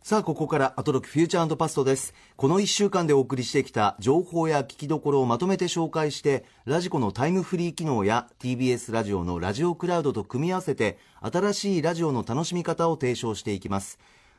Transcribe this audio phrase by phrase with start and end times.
[0.00, 2.14] さあ、ここからアトロクフューチャーパストです。
[2.36, 13.98] この1週間でお送りしてきた情報や聞きどころをまとめて紹介して、ラジコのタイムフリー機能や TBS ラジオのラジオクラウドと組み合わせて、新しいラジオの楽しみ方を提唱していきます。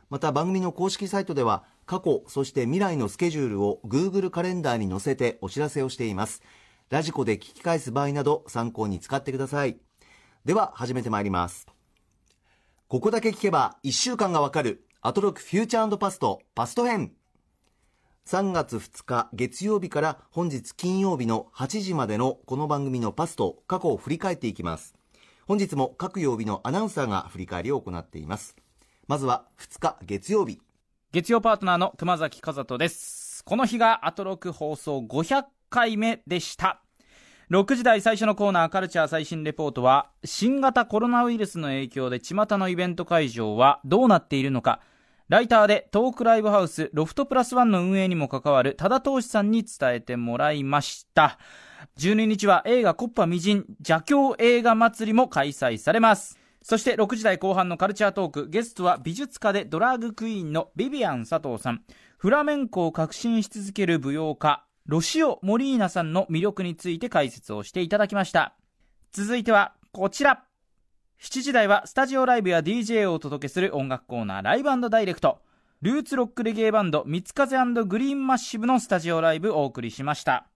[0.09, 6.41] また番組の公式サイトでは、過去、そして未来のスケジュールを Google カレンダーに載せてお知らせをしています。
[6.89, 9.77] ラジコで聞き返す場合など参考に使ってください。
[10.45, 11.75] では、始めてまいります。
[12.96, 17.12] ここだけ聞けば1週間がわかるアトロクフューチャーパストパスト編
[18.26, 24.95] 3月2日月曜日から本日金曜日の8時までのこの番組のパスト過去を振り返っていきます
[25.45, 28.55] 本日も各曜日のアナウンサーが振り返りを行っています
[29.09, 30.62] まずは2日月曜日
[31.12, 33.43] 月曜パートナーの熊崎和人です。
[33.43, 36.84] この日がアトロク放送500回目でした。
[37.52, 44.80] 6時台最初のコーナーカルチャー最新レポートは新型コロナウイルスの影響で巷のイベント会場はどうなっているのか。
[45.30, 51.38] ライターでトークライブハウスロフトプラスワンの運営にも関わる多田投資さんに伝えてもらいました。
[51.99, 56.40] 12日は映画コッパみじん邪教映画祭りも開催されます。
[56.63, 61.84] そして6時台後半のカルチャートークゲストは美術家でドラァグクイーンのビビアン佐藤さん。
[62.18, 68.53] フラメンコを革新し続ける舞踊家ロシオ・モリーナさんの魅力について解説をしていただきました。
[69.12, 70.44] 続いてはこちら。
[71.19, 75.40] 7時台はスタジオライブや DJ をお届けする音楽コーナーライブダイレクト。
[75.81, 80.47] ルーツロックレゲエバンド三つ風グリーンマッシブのスタジオライブをお送りしました。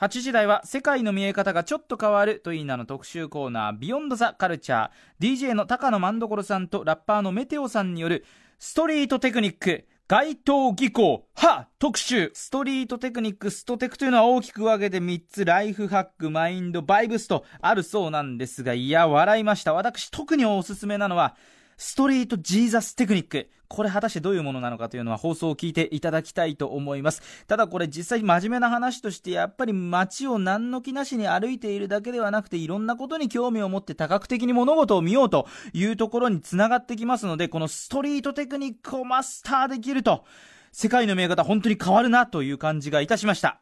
[0.00, 5.20] 8時台は世界の見え方がちょっと変わるという名の特集コーナービヨンドザカルチャー。
[5.20, 8.24] DJ の高野万所さんとラッパーのメテオさんによる
[8.58, 9.86] ストリートテクニック。
[10.14, 11.26] 街頭技巧。
[11.34, 15.44] は特集ストリートテクニックストテクというのは大きく分けて3つ。
[15.44, 19.74] ライフハックマインドバイブスとあるそうなんですがいや笑いました。
[19.74, 21.34] 私特におすすめなのは
[21.76, 23.48] ストリートジーザステクニック。
[23.68, 27.22] これ果たしてどういうものなのかというのは放送を聞いていただきたいと思います。
[27.46, 40.24] ただこれ実際真面目な話としてやっぱり街を何の気なしに歩いているだけではなくていろんなことに興味を持って多角的に物事を見ようというところにつながってきますのでこのストリートテクニックをマスターできると
[40.72, 43.60] 世界の見え方本当に変わるなという感じがいたしました。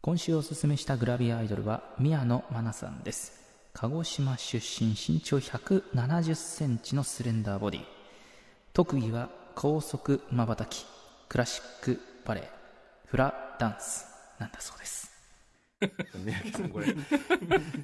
[0.00, 3.39] 今週おすすめしたグラビアアイドルは宮野真奈さんです。
[3.72, 7.80] 鹿児島出身身長170センチのスレンダーボディ。
[8.72, 10.84] 特技は高速まばたき
[11.28, 12.50] クラシックバレエ
[13.06, 14.06] フラダンス
[14.38, 15.10] なんだそうです。
[16.14, 16.94] 三宅さんこれ。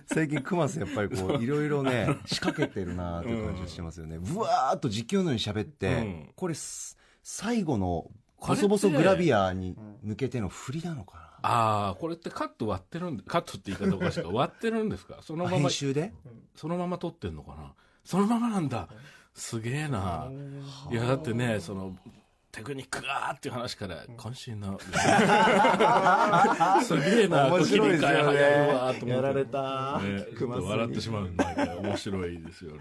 [0.07, 4.19] 最近クマスやっぱりこう いろいろね仕掛けてるなという感じがしてますよね。
[4.19, 6.33] ぶわーっと実況のように喋って、うん。
[6.35, 11.26] これす最後の細々グラビアに向けての振りなのかな？
[11.43, 14.29] ああこれってカット割ってるんでカットって言い方おかしいか。
[14.31, 15.19] 割ってるんですか？
[15.23, 16.13] そのまま編集で？
[16.55, 17.73] そのまま撮ってんのかな？
[18.05, 18.89] そのままなんだ。
[19.35, 20.29] すげえな。
[20.91, 21.97] いやだってねその
[22.53, 24.81] テクニックがーっていう話から渾身の。
[26.83, 29.09] すげえな面白いですよね切り替え早いわーと思って。
[29.11, 32.81] やられたね、笑ってしまうんだけど面白いですよね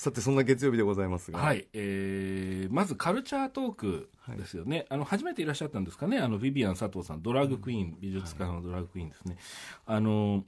[0.00, 1.40] さてそんな月曜日でございますが。
[1.40, 9.36] はい、えーまずカルチャートークですよね、あの初めていらっしゃったんですかね、あのビビアン佐藤さん、ドラッグクイーン、美術家のドラッグクイーンですね、
[9.84, 10.44] あの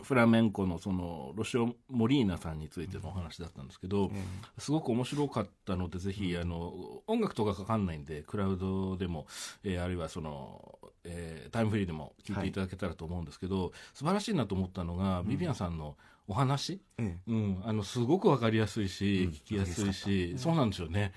[0.00, 4.12] フラメンコのそのロシオ・モリーナさんについてのお話だったんですけど、
[4.58, 9.26] すごく面白かったので、ぜひあの音楽とかかかんないんで、クラウドでも、
[9.64, 15.96] えーあるいはその、えータイムフリーでも聞いていただけたらと思うんですけど、素晴らしいなと思ったのが、ビビアンさんの
[16.28, 21.12] お話、えうん、あのすごくわかりやすいし、聞きやすいし、そうなんですよね、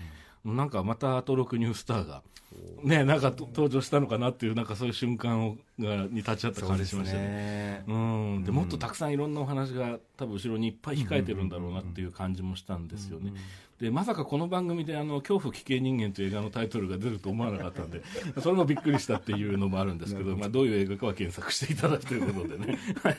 [0.45, 2.23] なんかまたアトロクニュースターが、
[2.83, 7.23] ね、なんかと登場したのかなっていう、なんかそういう瞬間をがに立ち会った感じしましたね。
[7.23, 7.83] ね。
[7.87, 7.93] う
[8.39, 13.33] ん、でもっとたくさんいろんなお話が多分後ろにいっぱい控えてるんだろうなっていう感じもしたんですよね。
[13.81, 18.03] でまさかこの番組であの「恐怖危険人間」という映画のタイトルが出ると思わなかったんで
[18.39, 23.09] それもびっくりしたっていうのもあるんですけどまあ、どういう映画かは検索していただくとい うことでね、は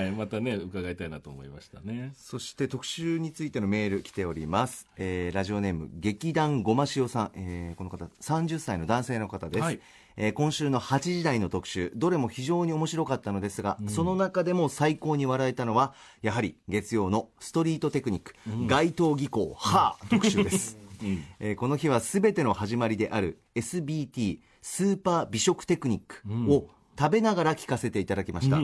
[0.00, 0.02] い。
[0.02, 2.12] はい、またね伺いたいなと思いましたね。
[2.16, 9.80] そして特集についてのメール来ております、えーラジオネーム劇団ごましおさん、えーこの方30歳の男性の方です、はい
[10.16, 18.34] えー今週の8時台の特集どれも非常に面白かったのですが、その中でも最高に笑えたのはやはり月曜のストリートテクニック、
[18.66, 20.78] 街頭技巧はあ特集です、
[21.40, 26.68] えーこの日は全ての始まりである SBT スーパー美食テクニックを
[26.98, 28.58] 食べながら聞かせていただきました、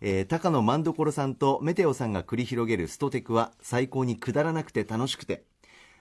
[0.00, 5.44] えー高野万所さんとメテオさんが繰り広げるストテクは最高にくだらなくて楽しくて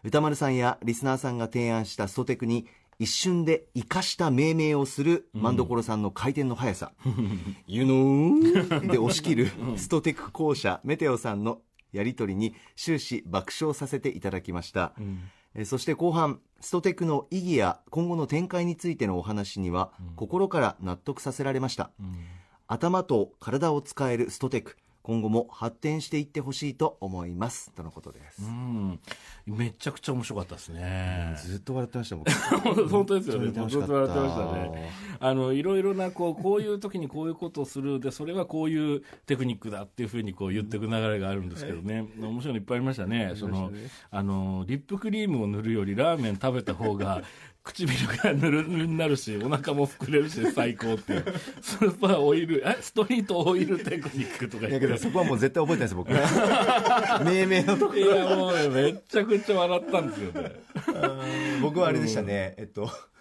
[0.04, 6.94] 歌丸さんやリスナーさんが提案したストテクに一瞬で生かした命名をする万所さんの回転の速さ
[7.68, 11.62] 「You know 」で押し切るストテク校舎メテオさんの
[11.92, 15.18] やり取りに終始爆笑させていただきました、えー
[15.64, 21.92] そして後半ストテクの意義や今後の展開についてのお話には、心から納得させられました、
[22.68, 29.00] 頭と体を使えるストテク今後も発展していってほしいと思いますとのことです、うん、
[29.46, 31.36] めちゃくちゃ面白かったですね。
[31.46, 32.31] ずっと笑ってました僕
[32.90, 33.52] 本当ですよね。
[33.69, 34.90] ずっと笑ってましたね。
[35.19, 38.00] あの、いろいろな、こう、こういう時にこういうことをする。
[38.00, 42.08] で、それはこういうテクニックだっていうふうにこう言っていく流れがあるんですけどね。
[42.19, 43.34] 面白いのいっぱいありましたね。
[43.36, 43.72] その、
[44.10, 47.22] あの、リップクリームを塗るよりラーメン食べた方が、
[47.66, 51.26] 唇がぬるぬるになるし、お腹も膨れるし、最高っていう。
[51.62, 54.86] スーパーオイル、え、ストリートオイルテクニックとかい言って。
[54.86, 56.12] やけどそこはもう絶対覚えてないです僕。
[57.26, 60.52] 命名のとこいや、もうね、めっちゃくちゃ笑ったんですよね。
[61.62, 62.90] 僕はあれでしたね、えっと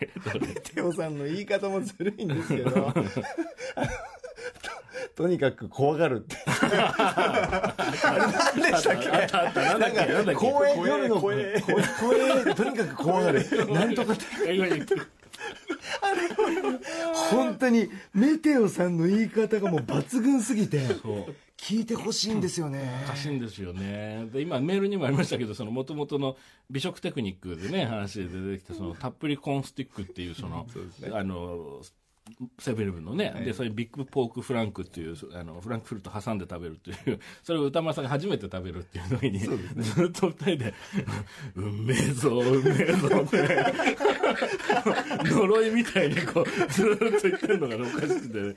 [0.74, 2.92] テオさんの言い方もずるいんですけど
[5.16, 6.36] ととにかく怖がるって。
[6.46, 7.74] あ
[8.54, 9.26] れ何でしたっけな
[9.76, 10.34] んだっけ、なんだっけ？
[10.34, 11.62] 公園夜の公園。
[12.54, 13.44] とにかく怖がる。
[13.72, 14.14] なんとか
[17.30, 20.80] 本当にメテオさんの言い方がもう抜群すぎて
[21.56, 23.02] 聞いてほしいんですよね。
[23.06, 24.28] おかしいんですよね。
[24.32, 26.36] で、今メールにもありましたけど、その元々の
[26.70, 30.66] 美食テクニックでね、話で出てきた、そのたっぷりコーンスティックっていう、その、
[31.12, 31.80] あの、
[32.58, 40.74] セブンイレブンのね、で、それビッグポークフランクっていう、あの、フランクフルト挟んで食べるっていう、 それを歌丸さんが初めて食べるっていう時に、ずっと二人で、
[41.56, 43.64] うんめえぞ、うんめえぞって、
[45.30, 48.54] 呪いみたいにこう、ずっと言ってるのがおかしくて、ね、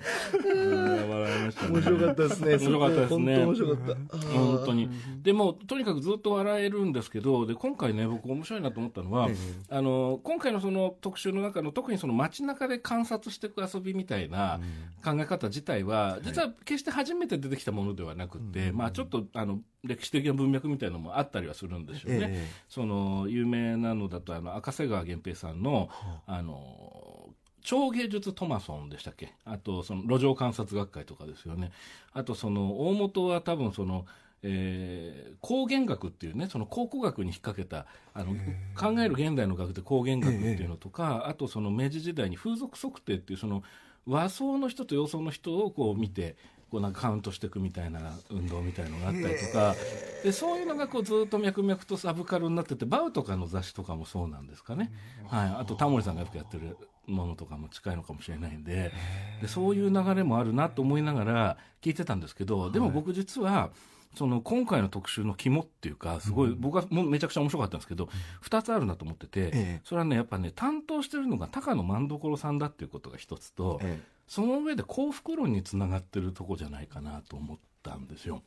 [0.54, 1.70] うん笑いましたね。
[1.70, 2.52] 面白かったですね。
[2.52, 3.36] 面白かったですね。
[3.36, 4.18] 本当面白かった。
[4.28, 4.90] 本当に。
[5.24, 9.30] でも、とにかくずっと笑えるんですけど、で、今回ね、僕面白いなと思ったのは、
[9.70, 14.60] あの、今回のその特集の中の、特にその街中で観察していく遊びみたいな
[15.04, 22.28] 考え方自体は、実は決して初めて出てきたものではなくて、まあちょっと、あの、歴史的な文脈みたいなのもあったりはするんですよね。
[22.30, 22.48] ええ。
[22.68, 25.90] その、有名なのだと、あの、赤瀬川源平さんの、
[26.26, 27.30] あの、
[27.62, 29.34] 超芸術トマソンでしたっけ？
[29.46, 31.72] あと、その、路上観察学会とかですよね。
[32.12, 34.06] あと、その、大元は多分その、
[34.44, 38.34] えー光源学っていうね、その考古学に引っ掛けた、あの、
[38.76, 43.62] 考える現代の学で光源学っていうのとか、あとその明治時代に風俗測定っていう、その
[44.08, 46.38] 和装の人と洋装の人をこう見て、
[46.72, 48.00] こうなんかカウントしていくみたいな
[48.30, 49.76] 運動みたいのがあったりとか、
[50.24, 54.92] で、そういうのがこうずっと脈々とサブカルになってて、バウとかの雑誌とかもそうなんですかね。
[55.28, 55.50] はい。
[55.60, 58.94] あとタモリさんがよくやってるものとかも近いのかもしれないんで、
[59.42, 63.72] でそういう流れもあるなと思いながら聞いてたんですけど、でも僕実は、
[64.16, 68.10] その今回の特集の肝っていうか、すごい、僕はもうめちゃくちゃ面白かったんですけど、
[68.42, 69.82] 二つあるなと思ってて、ええ。
[69.84, 78.42] それはね、やっぱね、担当してるのが高野万所さんだっていうことが一つと、えその上で幸福論につながってるとこじゃないかなと思ったんですよ。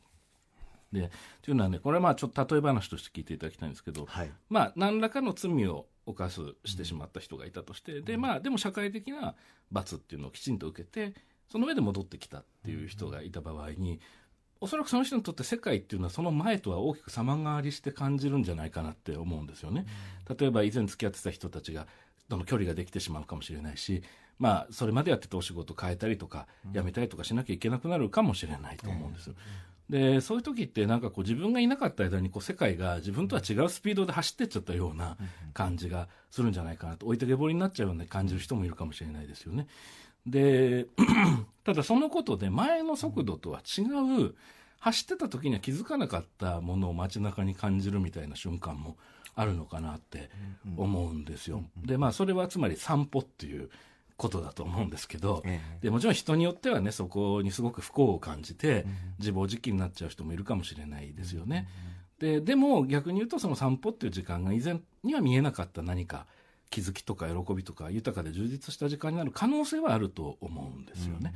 [0.91, 1.11] で、
[1.41, 4.31] というのはね、これはまあちょっと例え話として聞いていただきたいんですけど、はい。
[4.49, 9.35] まあ何らかの罪を犯すしてしまった人がいたとして、で、まあでも社会的な
[9.71, 11.13] 罰っていうのをきちんと受けて、
[11.49, 13.99] その上で戻ってきたっていう人がいた場合に、
[14.59, 19.85] おそらくその人にとって世界っていうのはその前とは大きく様変わりして感じるんじゃないかなって思うんですよね。
[20.37, 21.87] 例えば以前付き合ってた人たちが、
[22.29, 24.03] との距離ができてしまうかもしれないし、
[24.39, 29.35] まあ、それまでやってたお仕事変えたりとか、辞めたりとかしなきゃいけなくなるかもしれないと思うんですよ。
[29.89, 35.17] で、そういう時ってなんかこう自分がいなかった間にこう世界が自分とは違うスピードで走ってっちゃったような
[35.53, 39.67] 感じがするんじゃないかなと、置いてけぼりになっちゃうような感じる人もいるかもしれないですよね。
[40.27, 40.87] で、
[41.63, 43.81] ただそのことで前の速度とは違
[44.25, 44.35] う、
[44.79, 48.95] 走ってた時には気づかなかったものを街中に感じるみたいな瞬間も
[49.35, 50.29] あるのかなって
[50.77, 51.63] 思うんですよ。
[51.77, 53.69] で、まあそれはつまり散歩っていう
[54.17, 58.85] ことだと思うんですけど、えでもちろん人によってはね、そこにすごく不幸を感じて、
[59.19, 61.67] 自暴自棄になっちゃう人もいるかもしれないですよね。
[62.19, 66.25] で、でも逆に言うとその散歩っていう時間が以前には見えなかった何か
[66.69, 71.33] 気づきとか喜びとか豊かで充実した時間になる可能性はあると思うんですよね。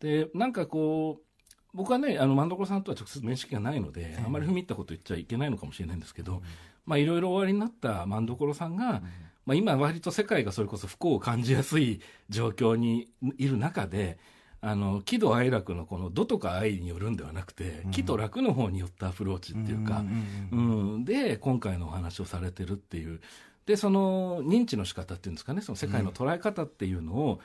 [0.00, 1.26] で、なんかこう、
[1.74, 6.42] 僕はね、あの、万所さんとは直接面識がないので、あまり踏み入ったこと言っちゃいけないのかもしれないんですけど、
[6.86, 9.02] まあいろいろ終わりになった万所さんが、
[9.44, 14.18] まあ今割と世界がそれこそ不幸を感じやすい状況にいる中で、
[14.62, 20.02] あの、喜怒哀楽のこの怒とか愛によるんではなくて、喜と楽の方によったアプローチっていうか、
[20.50, 23.20] うん、で、今回のお話をされてるっていう。
[23.66, 27.40] で、その認知の仕方っていうんですかね、その世界の捉え方っていうのを、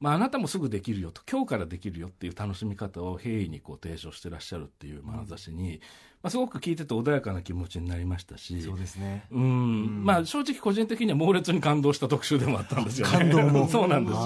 [0.00, 5.80] まあ、あなたもすぐできるよと、今日からできるよっていう楽しみ方を平易にこう提唱してらっしゃるっていう眼差しに、
[6.22, 9.26] まあ、すごく聞いてて穏やかな気持ちになりましたし、そうですね。
[9.30, 13.18] うん、まあ正直個人的には猛烈に感動した特集でもあったんですよね。
[13.18, 13.68] 感動も。
[13.68, 14.16] そうなんです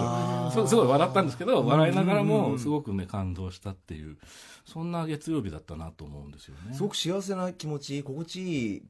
[0.59, 0.67] よ。
[0.67, 4.17] すごい笑ったんですけど、笑いながらもすごくね、感動したっていう、
[4.64, 6.75] そんな月曜日だったなと思うんですよね。
[6.75, 8.83] すごく幸せな気持ち心地いい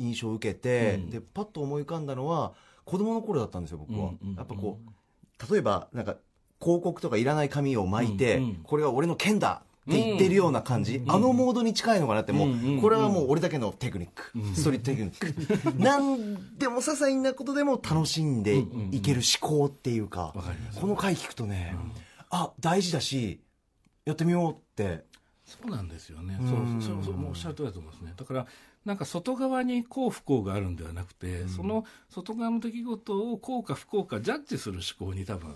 [0.00, 1.10] 印象を受けて、うん。
[1.10, 2.52] でパッと思い浮かんだのは
[2.84, 6.16] 子供の頃だったんですよ僕は、うんうんやっぱこう例えばなんか
[6.60, 8.54] 広告とかいらない紙を巻いて、うんうん。
[8.56, 15.78] これは俺の剣だって言ってるような感じ、あのモードに近いのかなってもう、うんうんうんこれはもう俺だけのテクニック、ストリートテクニック。
[15.82, 20.80] なんでも些細なことでも楽しんでいける思考っていうか,、わかります。
[20.80, 21.74] この回聞くとね、
[22.30, 23.40] あ大事だし
[24.04, 25.04] やってみようって。
[25.44, 26.80] そうなんですよね、うん。
[26.80, 28.46] そうそうそうおっしゃる通りだと思いますね、だから
[28.84, 35.54] なんか外側に幸不幸があるんではなくて、その外側の出来事を幸か不幸かジャッジする思考に多分、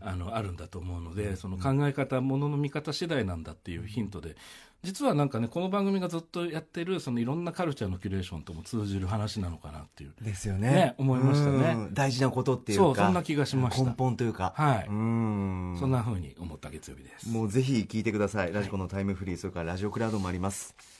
[0.00, 4.36] あのあるんだと思うので、その考え方、ものの見方次第なんだっていうヒントで、
[4.82, 10.14] 実はなんかね、この番組がずっとやってる、そのいろんなカルチャーのキュレーションとも通じる話なのかなっていう。
[10.20, 11.72] ですよね思いましたね。
[11.72, 11.94] うん。
[11.94, 12.84] 大事なことっていうか。
[12.84, 13.84] そうそんな気がしました。
[13.84, 14.54] 根本というか。
[14.56, 14.86] はい。
[14.88, 15.76] うん。
[15.78, 17.28] そんな風に思った月曜日です。
[17.28, 18.52] もうぜひ聞いてください。
[18.52, 20.95] ラジコのタイムフリーそれからラジオクラウドもあります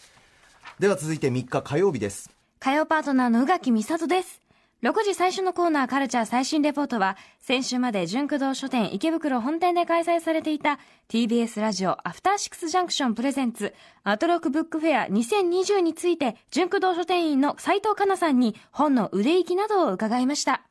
[0.78, 2.30] では続いて3日火曜日です
[2.60, 4.42] 火曜パートナーの宇垣美里です。
[4.82, 10.78] 6時最初のコーナーカルチャー最新レポートは、先週まで純駆動書店池袋本店で開催されていた
[11.08, 13.72] TBS ラジオアフターシックスジャンクションプレゼンツ
[14.04, 20.62] アトロックブックフェア2020について純駆動書店員の斉藤香奈さんに本の売れ行きなどを伺いました。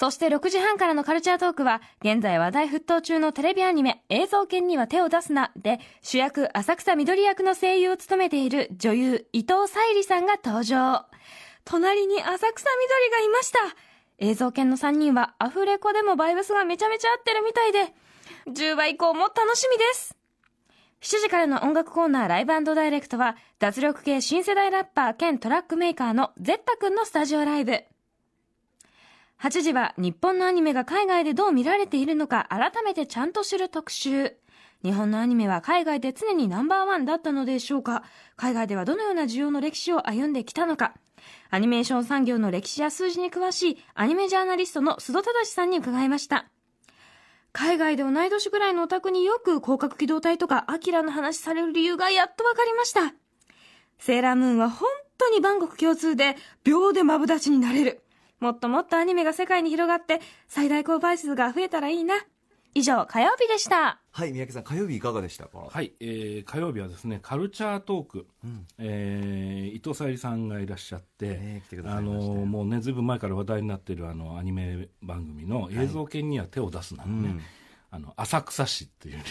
[0.00, 11.04] そして6時半からのカルチャートークは、現在話題沸騰中のテレビアニメ、映像犬には手を出すな、で、主役、浅草緑役の声優を務めている女優、伊藤沙莉さんが登場。
[11.66, 13.58] 隣に浅草緑がいました。
[14.16, 17.92] 映像犬の3人は、アフレコでもバイブスがめちゃめちゃ合ってるみたいで、
[18.48, 20.16] 10話以降も楽しみです。
[21.02, 27.84] 7時からの音楽コーナーライブダイレクトは、脱力系新世代ラッパー兼トラックメーカーのゼッタくんのスタジオライブ。
[29.42, 34.36] 8時は日本のアニメが海外でどう見られているのか改めてちゃんと知る特集。
[34.84, 38.02] 日本のアニメは海外で常にナンバーワンだったのでしょうか
[38.36, 40.92] 海外ではどのような需要の歴史を歩んできたのか
[41.48, 46.44] アニメーション産業の歴史や数字に詳しいアニメジャーナリストの須戸忠さんに伺いました。
[47.52, 53.14] 海外で同い年ぐらいのオタクによく広角機動隊とかアキラの話される理由がやっとわかりました。
[53.98, 58.02] セーラームーンは本当に万国共通で秒でマブダチになれる。
[58.40, 62.14] もっともっとアニメが世界に広がって最大公倍数が増えたらいいな。
[62.72, 64.00] 以上、火曜日でした。
[64.12, 65.58] はい三宅さん火曜日いかがでしたか？
[65.70, 68.26] はい、えー火曜日はですねカルチャートーク、
[68.78, 77.40] えー伊藤沙莉さんがいらっしゃって、ね来てくださあのもうねずいぶん前から話題になっているあのアニメ番組の映像犬には手を出すなのね、うん。
[77.90, 79.24] あの浅草市っていうね。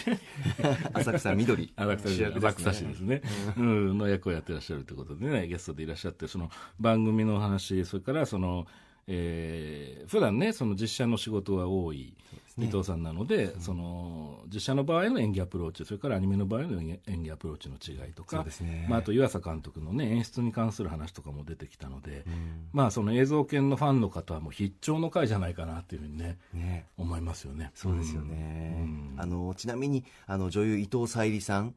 [0.92, 1.72] 浅草緑。
[1.76, 3.22] 浅草市浅草市ですね、
[3.56, 8.66] うん、の役をやってらっしゃるということでねゲストでいらっしゃってその番組の話それからその
[9.06, 12.14] えー普段ねその実写の仕事が多い
[12.58, 18.86] 伊藤さんなので、その実写の場合の演技アプローチそれからアニメの場合の演技アプローチの違いとかね。
[18.88, 22.24] まあ、あと湯浅監督の、ね、演出に関する話とかも出てきたので、
[22.72, 26.86] まあ、その映像犬のファンの方はもう必聴の回じゃないかなっていうふうにねね。
[26.98, 27.70] 思いますよね。
[27.74, 29.14] そうですよね、うん。
[29.16, 31.74] あのちなみにあの女優伊藤沙莉さん、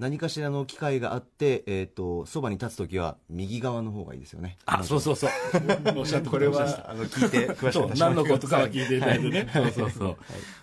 [0.00, 4.56] 何かしらの機会があって、えー、とそばに立つ時は右側の方がいいですよね。
[4.64, 5.30] あそうそうそう。
[5.94, 9.70] おっしゃってこれはあの聞いて詳しく何のことかは聞いていただいてね、はい。
[9.72, 10.16] そうそうそ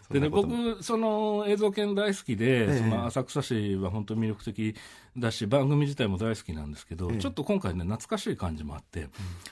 [0.09, 0.47] う、でねそんなこと。
[0.47, 2.77] も僕その映像犬大好きで、ええ。
[2.79, 4.75] その浅草市は本当に魅力的
[5.15, 7.17] だし番組自体も大好きなんですけど、ええ。
[7.19, 9.03] ちょっと今回ね懐かしい感じもあって、っ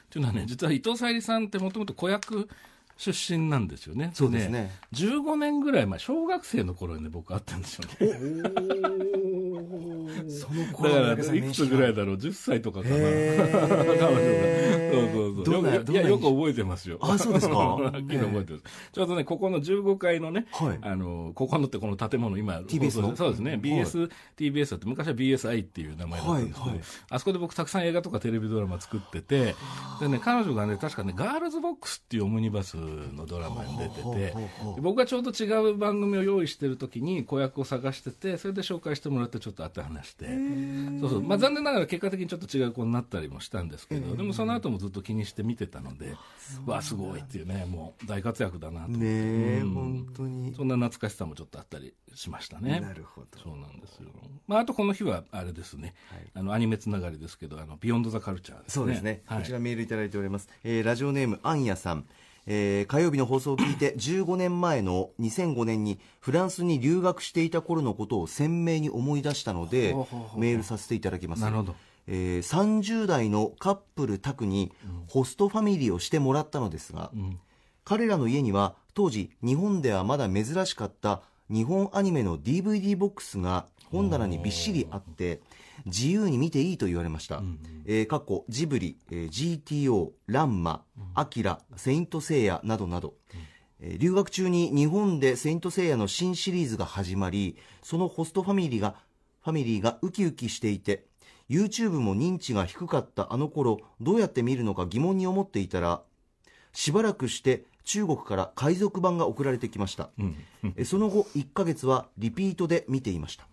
[0.09, 2.49] ていうのはね実は伊藤沙莉さんってもともと子役
[2.97, 4.11] 出身なんですよね。
[4.13, 4.71] そうですね。
[4.93, 9.44] 15年ぐらい前小学生の頃にね僕会ったんですよね
[10.29, 12.95] そのだ頃からいくつぐらいだろう？10歳とかかな。
[12.95, 14.09] 彼女が。
[14.91, 15.93] そうそうそう。
[15.93, 16.97] いやよく覚えてますよ。
[17.01, 17.57] あそうですか。
[17.57, 18.63] はっきり覚えてます。
[18.91, 20.79] ちょうどねここの15階のね、はい。
[20.81, 23.15] あのここのってこの建物今 TBS の？
[23.15, 23.59] そうですね。
[23.61, 26.75] BS、TBS だって昔は BSI っていう名前だったんですけど、
[27.09, 29.55] あそこで僕たくさん映画とかテレビドラマ作ってて
[29.99, 34.33] でね彼女がね確かねガールズボックスっていうオムニバスのドラマに出てて
[34.79, 40.25] 僕がちょうど違う番組を用意してる時に子役を探しててそれで紹介してもらってちょっと会って話して。
[40.99, 46.15] そうそう、まあ、残念ながら結果的にちょっと違う子になったりもしたんですけど、でもその後もずっと気にして見てたので、
[46.65, 49.73] わあすごいっていうねもう大活躍だなと思って、ねえ、うん。
[49.73, 50.55] 本当に。
[50.55, 52.79] そんな懐かしさもちょっとあったりしましたね。
[52.79, 53.27] なるほど。
[53.39, 54.09] そうなんですよ。
[54.47, 55.93] まあ、あとこの日はあれですね、
[56.33, 58.73] あのアニメつながりですけど、あのビヨンドザカルチャーですね。
[58.73, 59.39] そうですね、はい。
[59.41, 62.05] こちらメールいただいております、えーラジオネームアンヤさん、
[62.47, 69.93] えー火曜日の放送を聞いて 15年前の2005年にフランスに留学していた頃のことを鮮明に思い出したので
[70.37, 71.41] メールさせていただきます。
[71.41, 71.75] なるほど。
[72.07, 74.71] えー30代のカップル宅に
[75.07, 77.39] ホストファミリーをしてもらったのですが、ん。
[77.83, 85.39] 彼らの家には当時日本ではまだ珍しかった日本アニメの DVD ボックスが本棚にびっしりあって
[85.85, 87.41] 自由に見ていいと言われました、
[87.85, 93.13] えー過去ジブリ、えー GTO ランマアキラセイントセイヤなどなど、
[93.79, 98.95] えー留学中に日本でセイントセイヤの新シリーズが始まりそのホストファミリーが
[99.43, 101.05] ファミリーがウキウキしていて
[101.49, 106.01] YouTube も認知が低かったあの頃どうやって見るのか疑問に思っていたら
[106.73, 110.09] しばらくして中国から海賊版が送られてきました、
[110.75, 113.47] えその後1ヶ月はリピートで見ていました、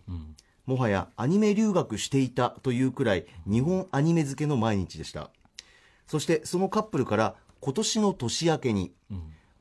[0.65, 5.29] もはやアニメ留学していたというくらい日本アニメ漬けの毎日でした。
[6.07, 8.93] そしてそのカップルから今年の年明けに、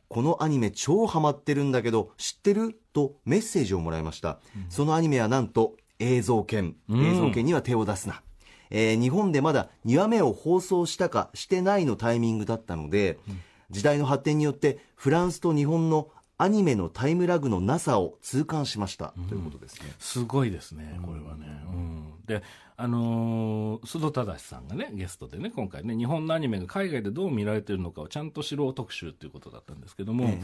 [0.08, 2.78] このアニメ超ハマってるんだけど知ってる？
[2.92, 8.22] とメッセージをもらいました、そのアニメはなんと映像権映像権には手を出すな、
[8.70, 13.18] えー日本でまだ2話目を放送したかしてないのタイミングだったので、
[13.70, 16.10] 時代の発展によってフランスと日本の
[16.42, 19.92] アニメのタイムラグのなさを痛感しました、ということですね。
[20.00, 21.46] すごいですね、これはね。
[21.68, 22.42] うん、で、
[22.76, 30.34] あのー須藤忠さんがね、ゲストでね、今回ね、日本のアニメが海外でどう見られてるのかをちゃんと知ろう特集ということだったんですけども、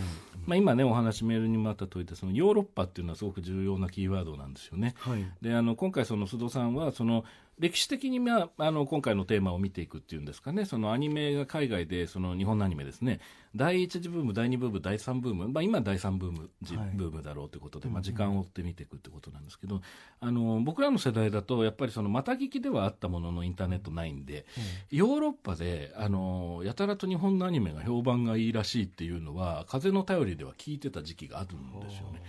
[0.47, 4.95] まあ、今ね、お話、メールにもあった通りで、そのヨーロッパっていうのはすごく重要なキーワードなんですよね。
[4.99, 5.27] はい。
[5.43, 7.25] であの今回、その須藤さんはその
[7.59, 13.21] 歴史的に、まあ、あの今回のテーマを見ていくっていうんですかね、そのアニメが海外で、その日本のアニメですね、
[13.57, 19.81] 第一次ブーム、第二ブーム、第三ブーム、まあ、今、第三ブーム、じはいブームだろうということで、まあ、時間を追って見ていくってことなんですけど、
[20.21, 24.47] あの僕らの世代だと、やっぱりそのまた聞きではあったものの、インターネットないんで、
[24.91, 32.23] ヨーロッパであのやたらと日本のアニメが評判がいいらしいっていうのは、風の頼りでは聞いてた時期があるんですよね。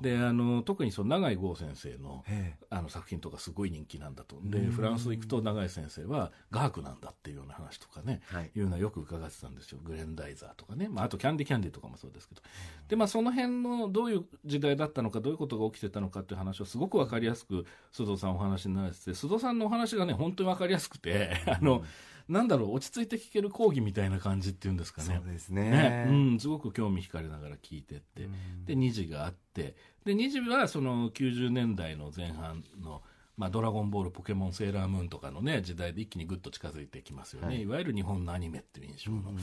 [0.00, 4.36] であの特にその永井豪先生のえあの作品とかすごい人気なんだと。
[4.42, 8.50] でフランス行くと永井先生は画伯なんだっていうような話とかね、はい。
[8.54, 9.78] いうのはよく伺ってたんですよ。
[9.82, 12.42] グレンダイザーとかね、まあ、あとキャンディキャンディとかもそうですけど。
[12.88, 21.84] で、まあ、その辺のどういう時代だったのかどういうことが起きてたのかっていう話をすごく分かりやすく須藤さんお話になられてて須藤さんのお話がね本当に分かりやすくてあの、
[22.30, 25.20] なんだろう落ち着いて聞ける講義みたいな感じっていうんですかね。
[25.22, 25.70] そうですね。
[25.70, 26.06] ね。
[26.08, 28.28] うん、すごく興味惹かれながら聞いてって、
[28.66, 29.74] で2時があって。
[30.04, 33.02] で2時はその90年代の前半の
[33.36, 39.34] 「まあ、ドラゴンボール」「ポケモン」「セーラームーン」とかのね時代で一気にぐっと近づいてきますよね、い、わゆる日本のアニメっていう印象の、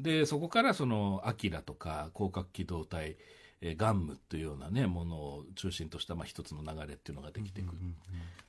[0.00, 3.16] でそこからその「アキラ」とか「広角機動隊」
[3.62, 7.78] えーガンムっていうようなねものを中心としたまあ一つの流れっていうのができてくる、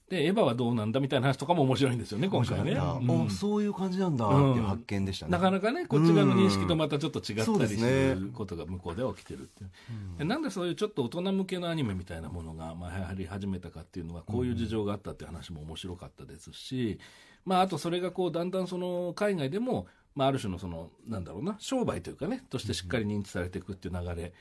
[0.09, 3.29] でエヴァはどうなんだみたいな話とかも面白いんですよね今回ね、あうん。
[3.29, 16.99] そういう感じなんだっていう発見でしたね、なかなかね、こっち側の認識とまたちょっと違ったりすることが向こうでは起きてるっていう、でなんでそういうちょっと大人向けのアニメみたいなものが、まあ、やはり始めたかっていうのは、こういう事情があったっていう話も面白かったですし、
[17.45, 24.33] まあ、あとそれがこうだんだんその海外でも、まあ、ある種のその、なんだろうな、商売というかね、としてしっかり認知されていくっていう流れ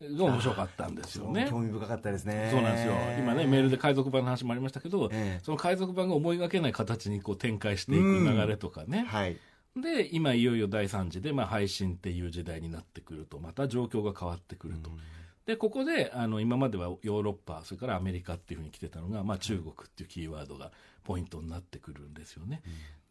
[0.00, 1.48] が面白かったんですよね。
[1.50, 2.48] 興味深かったですね。
[2.52, 2.94] そうなんですよ。
[3.18, 5.44] 今ねメールで海賊版の話もありましたけど、ええ。
[5.44, 9.36] その海賊版が思いがけない形にこう展開していく流れとかね、はい。
[9.80, 14.90] で今いよいよ第3次で、まあ、配信っていう時代になってくるとまた状況が変わってくると、
[15.48, 20.70] でここであの今まではヨーロッパそれからアメリカっていうふうに来てたのが、まあ、中国っていうキーワードが
[21.04, 22.60] ポイントになってくるんですよね、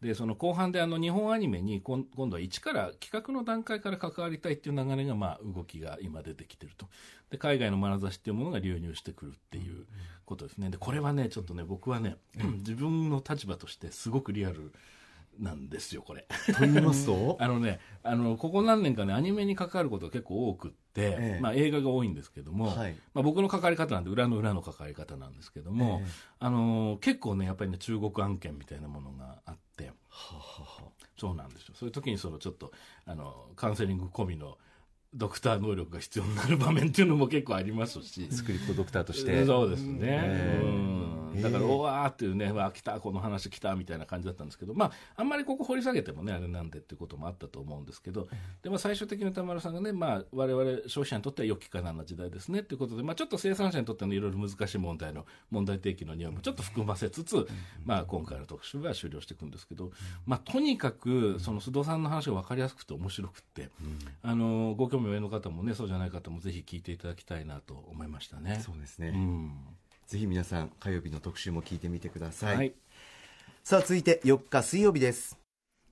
[0.00, 6.86] でその後半であの日本アニメに今今度は一から企画の段階から関わりたいっていう流れが、まあ、動きが今出てきてると。
[7.30, 9.86] で海外の眼差しっていうものが流入してくるっていう
[10.24, 10.70] ことですね。
[10.70, 12.18] でこれはねちょっとね僕はね、
[12.58, 14.72] 自分の立場としてすごくリアル
[15.38, 16.26] なんですよこれ。
[16.52, 17.36] と言いますと？
[17.40, 21.40] あのね、あの、ここ何年かね、アニメに関わることが結構多くって、ええ。
[21.40, 22.96] まあ映画が多いんですけども、はい。
[23.14, 26.08] まあ僕の関わり方なんで、裏の裏の関わり方なんですけども、ええ。
[26.40, 29.92] あの、結構ね、やっぱりね、中国案件みたいなものがあって、
[31.16, 31.74] そうなんですよ。
[31.74, 32.72] そういう時にそのちょっと、
[33.04, 34.58] あの、カウンセリング込みの
[35.14, 39.44] ドクター能力が必要になる場面っていうのも結構ありますし、スクリプトドクターとして。
[39.46, 39.98] そうですね。
[40.00, 40.64] ええ。
[40.64, 41.42] うん。
[41.42, 48.28] だから、おわーっていうね、わー来た、この話来た、みたいな感じだったんですけど、まあ、あんまりここ掘り下げてもね、あれなんでっていうこともあったと思うんですけど、
[48.62, 57.46] で、まあ、最終的に田丸さんがね、まあ、我々消費者にとっては良きかなな時代ですねっていうことで、まあ、ちょっと生産者にとってのいろいろ難しい問題の問題提起の匂いもちょっと含ませつつ、
[57.84, 59.90] まあ、今回の特集は終了していくんですけど、
[60.26, 63.70] まあ、とにかく、その須藤さんの話が分かりやすくて面白くって、
[64.22, 68.62] あの、ご興味の方もね、そうじゃない方もぜひ聞いていただきたいなと思いましたね。
[68.64, 69.52] そうですね、うん。
[70.06, 72.74] ぜひ皆さん火曜日の特集も聞いてみてください、はい
[73.64, 75.36] さあ続いて4日水曜日です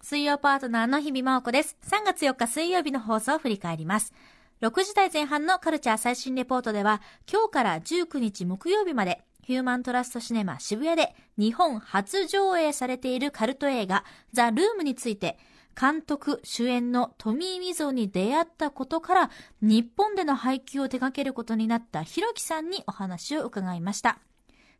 [0.00, 1.76] 水曜パートナーの日々真央子です。
[1.82, 4.14] 3月4日水曜日の放送を振り返ります。
[4.62, 15.36] 6時台前半のカルチャー最新レポートでは、今日から19日木曜日まで、ヒューマントラストシネマ渋谷で日本初上映されているカルト映画、ザ・ルームについて、
[15.78, 24.18] 監督、主演のトミー・ミゾに出会ったことから、日本での配給を手掛けることになったひろきさんにお話を伺いました。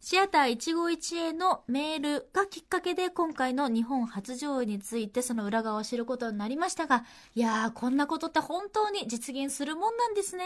[0.00, 7.04] シアター151へのメールがきっかけで今回の日本初上映についてその裏側を知ることになりましたが、
[7.35, 10.44] いやー、こんなことって本当に実現するもんなんですね。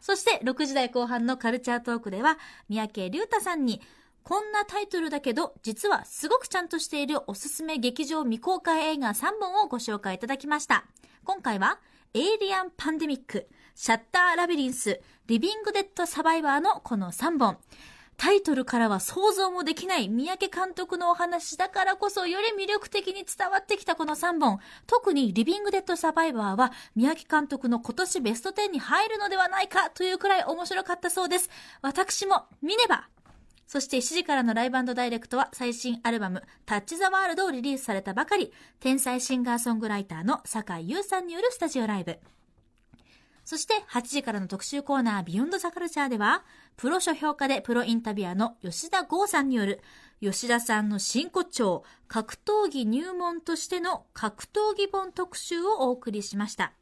[0.00, 3.80] そして6時台後半のカルチャートークでは、三宅隆太さんに、
[4.28, 10.84] こんなタイトルだけど、実はすごくちゃんとしているおすすめ劇場未公開映画3本をご紹介いただきました。
[11.22, 11.78] 今回は、
[12.12, 17.58] エイリアン・パンデミック、シャッター・ラビリンス、リビング・デッド・サバイバーのこの3本。
[18.16, 24.58] タイトルからは想像もできない三宅監督のお話だからこそより魅力的に伝わってきたこの3本。
[24.88, 31.48] 特にリビングデッドサバイバーは三宅監督の今年ベスト10に入るのではないかというくらい面白かったそうです。
[31.80, 33.08] 私も見ねば
[33.66, 42.18] そして7時からのライブダイレクトは最新アルバムタッチザワールドをリリースされたばかり、天才シンガーソングライターの坂井優さんによるスタジオライブ。
[43.44, 46.44] そして8時からの特集コーナービヨンドザカルチャーでは、
[46.76, 49.80] プロ書評家でプロインタビュアーの吉田剛さんによる、
[50.20, 56.72] 吉田さんの真骨頂、格闘技入門としての格闘技本特集をお送りしました。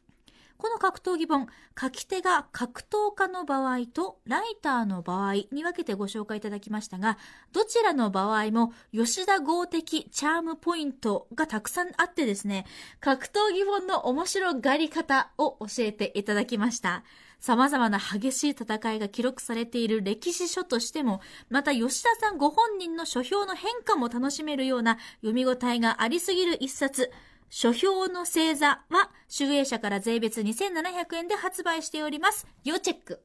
[0.64, 1.46] この格闘技本、
[1.78, 7.18] 書き手が格闘家の場合とライターの場合に分けてご紹介いただきましたが、
[7.52, 12.64] どちらの場合も吉田豪的チャームポイントがたくさんあってですね、
[13.00, 17.04] 格闘技本の面白がり方を教えていただきました。
[17.40, 27.10] 様々な激しい戦いが記録されている歴史書としても、また吉田さんご本人の書評の変化も楽しめるような読み応えがありすぎる一冊、
[27.50, 32.46] 書評の星座は、集英社から税別2700円で発売しております。
[32.64, 33.22] 要チェック。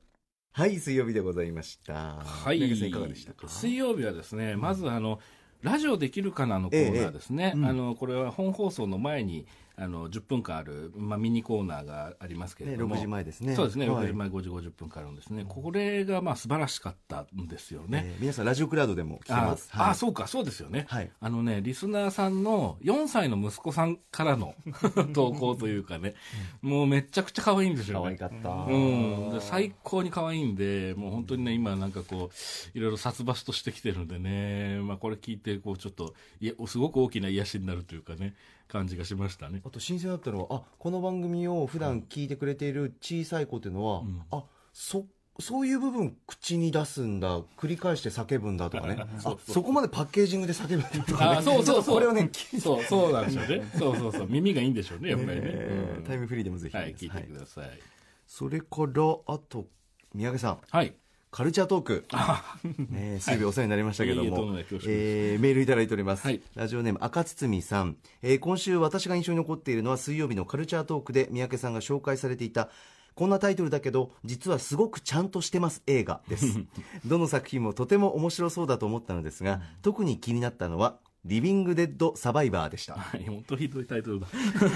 [0.51, 2.17] はい、水曜日でございました。
[2.23, 2.57] はい。
[2.59, 3.47] いかがでしたか？
[3.47, 5.19] 水曜日はですね、まずあの、
[5.61, 7.53] ラジオできるかなのコーナーですね。
[7.55, 9.45] ええうん、あの、これは本放送の前に、
[9.81, 13.55] あの10分間ある、まあ、ミニコーナーがありますけれども、ね、6時前ですね。
[13.55, 15.45] そうですね、はい、6時前5時50分からのですね。
[15.47, 19.69] これがまあ素晴らしかったんですよね、えー、皆さんラジオクラウドでも聞けます。
[19.73, 24.53] あ、はい、あそうかそうですよね、はい、あのねリスナーさんの4歳の息子さんからの
[25.13, 26.13] 投稿というかね、
[26.61, 28.17] もうめちゃくちゃ可愛いんですよね。
[28.17, 38.35] 可愛かった、うん、最高に可愛いんでもう本当にね今なんかこういろいろ殺伐としてきてるんでね、まあ、これ聞いてこうちょっといやすごく大きな癒しになるというかね
[38.69, 39.61] 感じがしましたね。
[39.65, 45.05] あと新鮮だったのはあこの番組を普段聞いてくれている小さい子っていうのは、うん、あそ
[45.39, 48.97] そういう部分口に出すんだ繰り返して叫ぶんだとかね。
[49.25, 51.95] あそこまでパッケージングで叫ぶんだとか、ね、あそうそうそう。
[51.95, 52.29] これをね
[52.61, 53.67] そうそうなんでしょうね。
[53.77, 54.27] そうそうそう。
[54.29, 55.99] 耳がいいんでしょうねやっぱりね、え。
[56.03, 57.79] ー、タイムフリーでもぜひ、はい、聞いてください、はい、
[58.27, 59.67] それからあと
[60.13, 60.59] 宮家さん。
[60.69, 60.93] はい
[61.31, 62.05] カルチャートーク、
[62.89, 72.69] ね、水曜日お世話になりましたけども、はい、えー、メールいただいております、はい、ラジオネーム赤堤さん、えー、今週私が印象に残っているのは水曜日のカルチャートークで三宅さんが紹介されていた
[73.13, 76.63] こんなタイトルだけど実はすごくちゃんとしてます映画です。
[77.05, 82.93] どの作品もとても面白そうだと思ったのですが、特に気になったのはリビング・デッド・サバイバーでした。
[82.93, 84.27] はい、本当ひどいタイトルだ。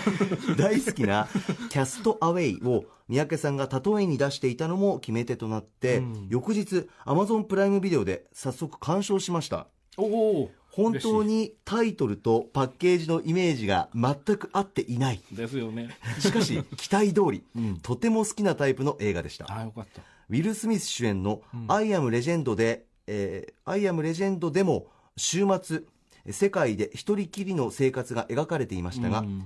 [0.57, 1.27] 大好きな
[1.69, 9.67] キャスト・アウェイを三宅さんが例えに出していたのも決め手となって、うん、翌日、アマゾンプライムビデオで早速鑑賞しました。
[9.97, 15.21] おお本当にタイトルとパッケージのイメージが全く合っていない。
[15.31, 15.89] ですよね。
[16.19, 19.45] しかし、 期待通り、うん、とても好きなタイプの映画でした。
[19.55, 20.01] あ、よかった。
[20.29, 25.83] ウィル・スミス主演の、アイアム・レジェンドで、えー、アイアム・レジェンドでも、終末、
[26.29, 29.45] 世界で一人きりの生活が描かれていましたが、うん、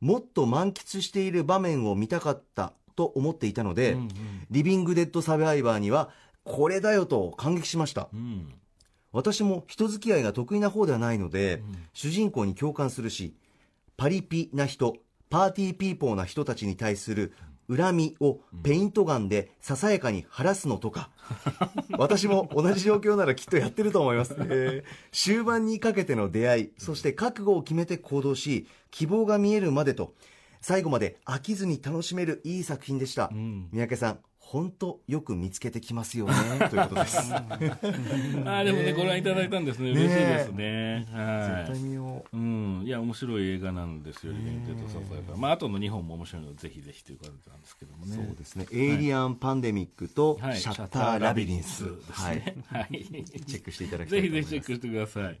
[0.00, 4.10] もっと満喫している場面を見たかったと思っていたので、うんうん、
[4.50, 6.10] リビング・デッド・サバイバーには
[6.44, 8.52] これだよと感激しました、うん、
[9.12, 13.34] 私も人付き合いが得意な方ではないので、うん、主人公に共感するし
[13.96, 14.96] パリピな人
[15.30, 17.32] party people な人たちに対する
[17.70, 21.10] 恨みをペイントガンでささやかに晴らすのとか、
[21.98, 30.14] 私も同じ状況ならきっとやってると思います、えー、終盤にかけての出会いそして覚悟を決めて行動し希望が見えるまでと
[30.60, 34.18] 最後まで飽きずに楽しめるいい作品でした、うん、三宅さん
[34.50, 36.32] 本当よく見つけてきますよね。
[36.70, 37.34] ということです。
[37.34, 39.90] あでもねご覧いただいたんですね。
[39.90, 41.06] 嬉しいですね。
[41.12, 48.16] はい、絶対見よう、うん、いや面白い映画なんですよリベンテッドサザイバーまああとの2本も面白いのでぜひぜひという感じなんですけどもね。
[48.16, 48.66] そうですね。
[48.72, 55.38] エイリアンパンデミックとシャッターラビリンス、はい、はい、チェックしていただきたいぜひぜひチェックしてください。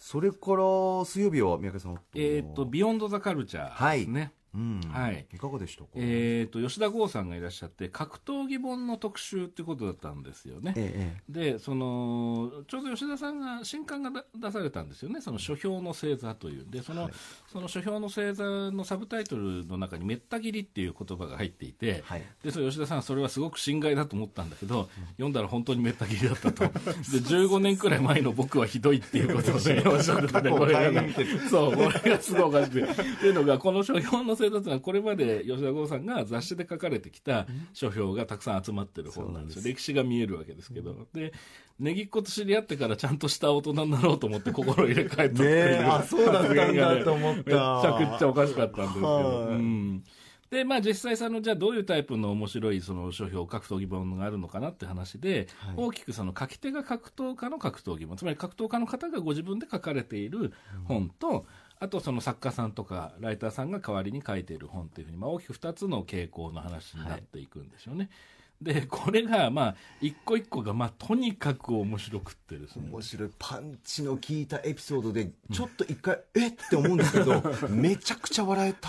[0.00, 4.80] それから水曜日は宮家さんえっ、とビヨンドザカルチャーですね、はいうん。
[4.92, 5.26] はい。
[5.34, 5.88] いかがでしたか？
[5.96, 10.74] えー、と吉田剛さんがいらっしゃって格闘技本の特集ってことだったんですよね。
[10.76, 17.12] ええでそのちょうど吉田さんが新刊がだ出されたんですよね、その書評の星座という、でその,、はい。
[17.50, 22.22] その書評の星座のサブタイトルの中に、めった切りっていう言葉が入っていて、はい。
[22.42, 24.50] でそれ吉田さんはそれはすごく心外だと思ったん。
[24.50, 31.14] だけど、読んだら本当にめった切りだったと、 で15年くらい前の僕はひどいっていうことで、 おっしゃっててね、これがね、
[31.48, 32.92] そう、これがすごいおかしくて。
[32.92, 39.62] っていうのが、この書評の星座というのは、これまで吉田剛さんが雑誌で書かれてきた書評がたくさん集まってる本なんですよ。
[39.64, 41.06] 歴史が見えるわけですけど。
[41.12, 41.32] で、
[41.78, 45.86] ネギっ子と知り合ってからちゃんとした大人になろうと思って心を入れ替えたっていう。
[45.86, 47.40] あそうだったんだと思った。
[47.40, 49.06] めちゃくちゃおかしかったんですけど。
[49.06, 49.54] はい。
[49.54, 50.04] うん。
[50.52, 55.74] で、まあ実際その、じゃあどういうタイプの面白いその書評、格闘技本があるのかなって話で、はい。
[55.76, 60.52] 大きくその書き手が格闘家の格闘技本、つまり格闘家の方がご自分で書かれている
[60.84, 61.46] 本と、
[61.82, 68.08] あとその作家さんとかライターさんが代わりに書いている本というふうに、まあ大きく2つの傾向の話になっていくんでしょうね。
[68.62, 72.88] で、これがまあ、一個一個がまあとにかく面白くってですね。
[72.90, 78.88] 面白いパンチの効いたエピソードでちょっと一回、えって思うんですけど めちゃくちゃ笑えた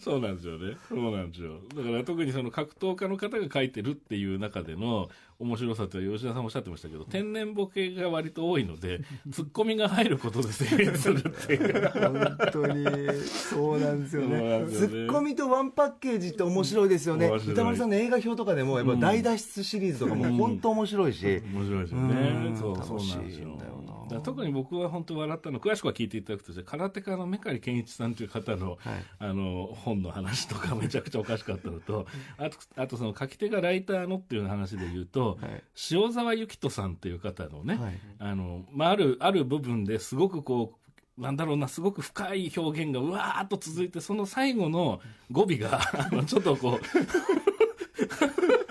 [0.00, 0.76] そうなんですよね。
[0.88, 1.60] そうなんですよ。
[1.74, 11.90] だから特にその格闘家の方が書いてるっていう中での面白さって吉田さんもおっしゃってましたけど、天然ボケが割と多いので、ツッコミが入ることで成立するっていう。
[11.90, 12.84] 本当に
[13.26, 22.50] そうなんですよねツッコミとワンパッケージって面白いですよね歌丸さんの映画表とかでもやっぱ大脱出シリーズとかも本当面白いし、面白いですようね。
[22.50, 22.56] ん。
[22.56, 23.46] そう、そう楽しいな。
[23.54, 28.78] んだよな特に僕は本当笑ったの、詳しくは聞いていただくとして、空手家のメカリ健一さんという方の、はい。
[29.18, 35.62] あの、本の話とか めちゃくちゃおかしかったのと、あと、あとその書き手がライターのっていう話で言うと、はい。
[35.90, 38.00] 塩沢幸人さんっていう方のね、はい。
[38.18, 40.74] あの、まあ、ある、ある部分ですごくこ
[41.18, 46.84] う、なんだろうな、すごく深い表現がうわーっと続いて、その最後の語尾が、あのちょっとこう、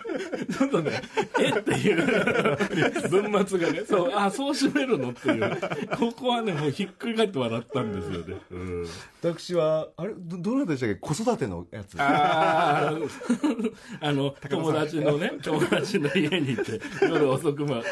[0.57, 1.01] ちょっとね、
[1.39, 1.49] え？
[1.49, 5.11] っていう文末がね、そう、あ、そう締めるの？
[5.11, 5.57] っていう、
[5.97, 8.41] ここはね、もうひっくり返って笑ったんですよね。
[8.51, 8.87] うん、
[9.21, 10.13] 私はあれ？
[10.17, 10.95] どどなたでしたっけ？
[10.95, 11.95] 子育てのやつ。
[11.97, 13.73] あー。
[14.01, 17.83] あの、友達のね、友達の家に行って、夜遅くまで、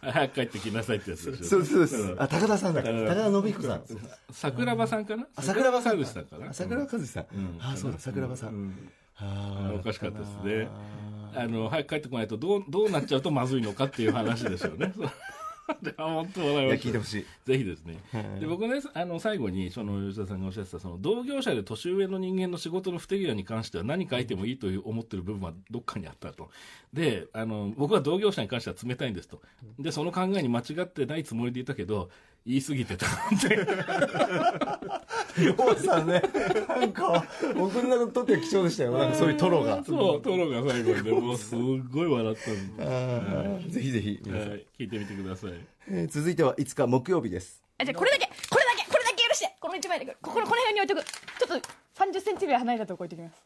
[0.00, 1.44] 早く帰ってきなさいってやつでしょ。
[1.44, 2.14] そうそうです。
[2.14, 2.16] ん。
[2.20, 3.06] あ高田さんだうん。
[3.06, 3.82] 高田信彦さん。
[4.30, 5.26] 桜庭さんかな？
[5.34, 6.50] あ桜庭さんでしたかな？
[6.50, 7.58] あ桜庭和志さん、うん。
[7.60, 8.90] あそうだ桜庭さん、うん。
[9.16, 9.80] あー。
[9.80, 10.68] おかしかったですね
[11.34, 14.92] ああの、早く帰ってこないとどう、どうなっちゃうとまずいのかっていう話ですよね。
[15.82, 18.40] であ本当笑いました聞いてほしいぜひですねはい。
[18.40, 26.50] で僕ね、あの最後にその吉田さんがおっしゃってたその同業者で年上の人間の仕事の不手際に関しては何書いてもいいという思ってる部分はどっかにあったと。
[26.92, 29.42] で、あの僕は同業者に関しては冷たいんですと。
[29.78, 32.10] で、その考えに間違ってないつもりでいたけど、
[32.46, 33.08] 言い過ぎてたっ
[33.40, 33.66] て。
[35.58, 36.22] 王さんね
[36.68, 38.96] なんか僕にとっては貴重でしたよ。
[38.96, 39.82] なんかそういうトロが。
[39.84, 41.58] そう、トロが最後にね、 もうすっ
[41.90, 43.68] ごい笑ったんで。
[43.68, 45.52] ぜひぜひ皆さん、はい、聞いてみてください。
[45.88, 47.62] えー続いては5日木曜日です。
[47.78, 49.56] あじゃあこれだけこれだけこれだけ許して。
[49.60, 50.12] この一枚だけ。
[50.22, 51.04] ここのこの辺に置いとく。
[51.04, 51.68] ちょっと
[52.04, 53.42] 30センチぐらい離れたとこ置いときます。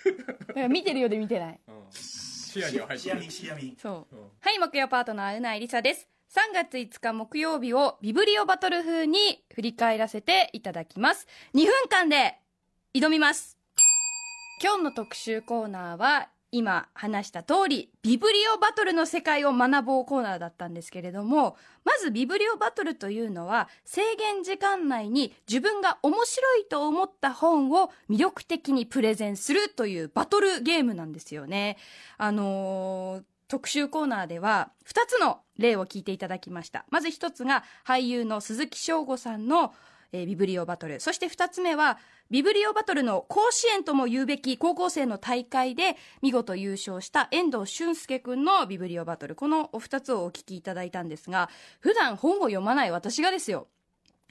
[0.48, 1.60] だから見てるようで見てない。
[1.90, 3.16] 視野には入ってる
[3.76, 4.16] そう。
[4.40, 6.08] はい、木曜パートナー、うないりさです。
[6.30, 11.26] 3月5日木曜日をビブリオバトル風に振り返らせていただきます。
[11.56, 12.38] 2分間で
[12.94, 13.58] 挑みます。
[14.62, 31.76] 今日の特集コーナーは、今話した通り、ビブリオバトルの世界を学ぼうコーナーだったんですけれども、まずビブリオバトルというのは、制限時間内に自分が面白いと思った本を魅力的にプレゼンするというバトルゲームなんですよね。
[32.18, 36.86] あのー特集コーナーでは2つの例を聞いていただきました。
[36.88, 39.74] まず1つが俳優の鈴木翔吾さんの、
[40.12, 41.00] えービブリオバトル。
[41.00, 41.98] そして2つ目は
[42.30, 49.34] ビブリオバトルの甲子園とも言うべき高校生の大会で見事優勝した遠藤俊介くんのビブリオバトル。
[49.34, 53.66] このお2つをお聞きいただいたんですが、普段本を読まない私がですよ。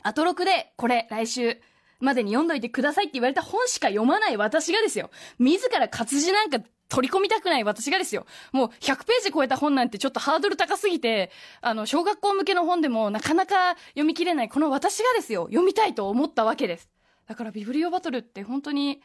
[0.02, 1.60] アトロクでこれ来週
[2.00, 5.10] までに読んどいてくださいって言われた本しか読まない私がですよ。
[5.40, 8.26] 自ら活字なんか取り込みたくない私がですよ。
[8.52, 16.90] もう100ページ超えた本なんてちょっとハードル高すぎて、あの、小学校向けの本でもなかなか読み切れないこの私がですよ、読みたいと思ったわけです。
[17.28, 19.02] だからビブリオバトルって本当に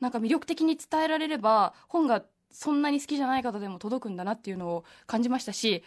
[0.00, 5.84] なんか魅力的に伝えられれば、本がそんなに好きじゃない方でも届くんだなっていうのを感じましたし、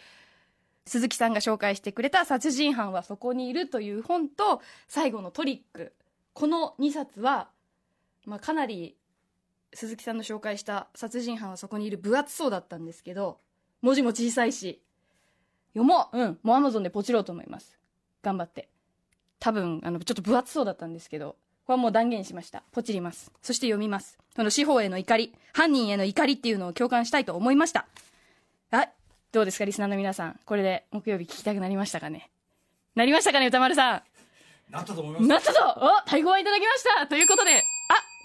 [0.86, 5.94] 鈴木さんが紹介してくれた殺人犯はそこにいるという本と最後のトリック。
[6.34, 7.50] この2冊は、
[8.26, 8.96] まあ、かなり
[9.74, 13.40] 鈴木さんの紹介した殺人犯はそこにいる分厚そうだったんですけど、
[13.82, 14.82] 文字も小さいし、
[15.74, 17.78] 読もううん、もうアマゾンでポチろうと思います。
[18.24, 18.68] 頑張って。
[19.40, 22.64] 多分、あの、ちょっと分厚そうだったんですけど、これはもう断言しました。
[22.72, 23.32] ポチります。
[23.42, 24.18] そして読みます。
[24.36, 27.86] その司法への怒り、犯人への怒りっていうのを共感したいと思いました。
[28.72, 28.90] あ、
[29.32, 30.40] どうですか、リスナーの皆さん。
[30.46, 32.32] これで木曜日聞きたくなりましたかね？
[32.96, 34.02] なりましたかね、歌丸さん？
[34.72, 35.28] なったと思います。
[35.28, 37.62] なったぞお太鼓判いただきましたということで、あ、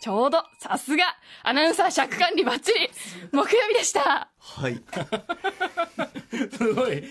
[0.05, 1.05] ちょうど、さすが、
[1.45, 2.91] アナウンサー尺管理バッチリ、
[3.33, 4.29] 木曜日でした。
[4.39, 4.79] はい。
[6.59, 7.03] すごい。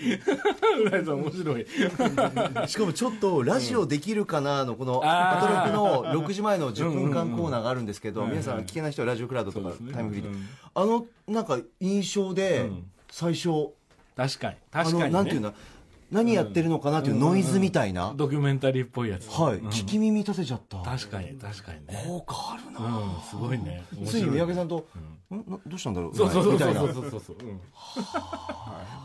[0.86, 1.66] 浦井さん面白い。
[2.68, 5.40] しかもちょっとラジオできるかなのこのア
[5.72, 12.90] トロクの6時前の10分間コーナーがあるんですけど皆さん聞けない人はラジオクラウドとかタイムフリーでうんあのなんか印象でうん。
[13.10, 13.72] 最初。
[14.16, 14.56] 確かに。
[14.70, 15.18] あの確かに、ね。
[15.18, 15.52] なんていうんだ
[16.10, 18.12] 何やってるのかなっていうノイズみたいな。
[18.16, 19.28] ドキュメンタリーっぽいやつ。
[19.28, 19.56] はい。
[19.56, 19.68] うん。
[19.68, 20.78] 聞き耳立てちゃった。
[20.78, 22.04] 確かに、確かにね。
[22.06, 23.20] 効果あるう、なん。
[23.28, 23.84] すごいね。
[23.96, 25.36] 面ついに三宅さんとん。
[25.36, 26.16] などうしたんだろう？
[26.16, 26.80] そうそうそうそみたいうな。
[26.80, 27.36] そうそうそう。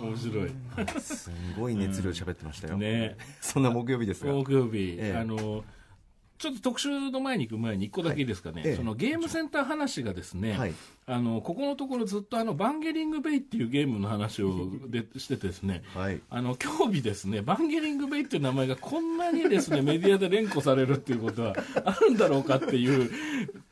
[0.02, 0.06] う。
[0.06, 0.10] ん。
[0.10, 0.52] 面白い。
[1.00, 2.78] すごい熱量で喋ってましたよ。
[2.78, 3.18] ね。
[3.42, 4.34] そんな木曜日ですが。
[4.34, 5.18] 木曜日、ええ。
[5.18, 5.64] あの
[6.38, 10.74] ちょっと特集の前に行く前に一個だけいいですかね、そのゲームセンター話がですね、はい
[11.12, 16.22] あのここのところずっとあのバンゲリングベイっていうゲームの話を でしててですね、はい。
[16.30, 23.10] あの今日日ですね、バンゲリングベイっていう名前がこんなにですねメディアで連呼されるっていうことは あるんだろうかっていう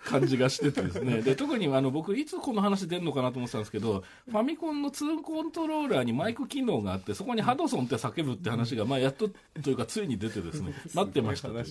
[0.04, 9.30] 感じがしててですね、 で特にあの僕いつこの話出るのかなと思ってたんですけど、ファミコンの2コントローラーにマイク機能があって、そこにハドソンって叫ぶって話がまあやっと
[9.62, 11.50] というかついに出てですね、なってました。
[11.50, 11.66] という。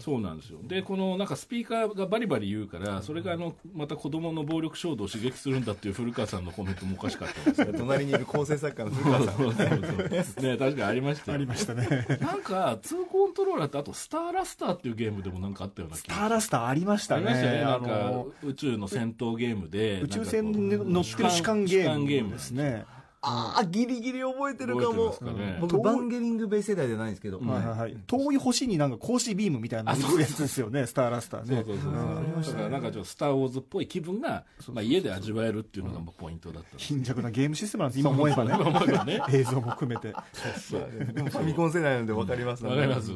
[0.00, 0.58] そうなんですよ。
[0.64, 7.78] で、このなんかスピーカーがバリバリ言うから、それがあのまた子供の暴力衝動を刺激するんだっていう古川さんのコメントもおかしかったんですけど。
[7.78, 12.06] 隣にいる構成作家の古川さんそうそうそうね確かにありましたよありましたね。
[12.20, 17.26] なんか2コントローラーってあとスターラスターっていうゲームでもなんかあったような気スターラスターありましたね。
[17.26, 22.84] ありましたよねなあんかの宇宙の戦闘ゲームで宇宙船になんかこう乗ってる主観ゲ主観ームですね。
[23.20, 25.10] ああギリギリ覚えてるかも。
[25.10, 25.58] かね。
[25.60, 27.40] 僕バンゲリングベイ世代じゃないんですけど。
[27.40, 27.96] はいはいはい。
[28.06, 31.64] 遠い星になんか光子ビームみたいなやつですよね、スターラスターね。
[31.66, 32.54] そうそうそうそう。
[32.54, 38.54] だからなんかちょっとスター・ウォーズっぽい気分が、まあ、家で味わえるっていうのがまあポイントだった貧弱なゲームシステムなんです、今思えばね。
[38.54, 39.20] 今思えばね。
[39.32, 40.12] 映像も含めて。
[41.14, 43.12] でも ファミコン世代なんで分かりますわかります、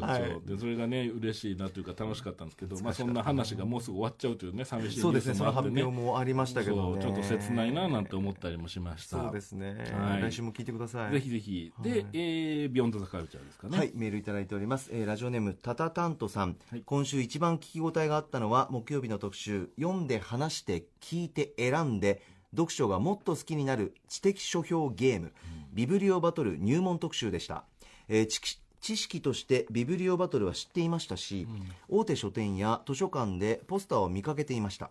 [0.46, 5.34] でそれがね嬉しいなというか楽しかったんですけど、まあ、そんな話がもうすぐ終わっちゃうというね寂しいニューそうですね。
[5.34, 6.82] その発表もありましたけどね。
[6.94, 7.02] そう。
[7.02, 9.18] ちょっと切ないななんて思ったりもしました。
[9.18, 10.22] そうですねはい。
[10.22, 11.12] 来週も聞いてください。
[11.12, 13.78] ぜひぜひ、ではい、えービヨンドザカルチャーですかね。
[13.78, 14.90] はい、メールいただいております。
[14.92, 16.82] えーラジオネーム、タタタントさん、はい。
[16.84, 25.32] 今週一番聞き応えがあったのは、木曜日の特集、読んで話して聞いて選んで、読書がもっと好きになる知的書評ゲーム、
[25.72, 27.64] ビブリオバトル入門特集でした。
[28.08, 31.46] えー知識知識としてビブリオバトルは知っていましたし、
[31.88, 34.90] 大手書店や図書館でポスターを見かけていました。